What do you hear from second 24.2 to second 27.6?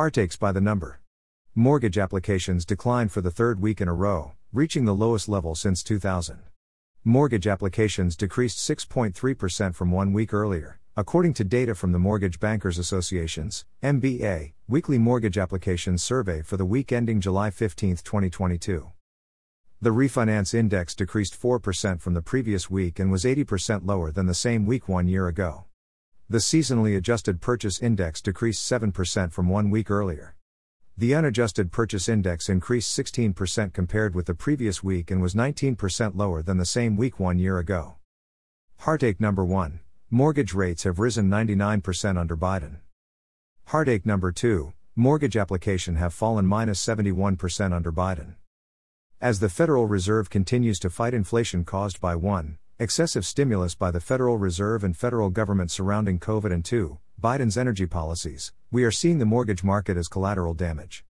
the same week one year ago. The seasonally adjusted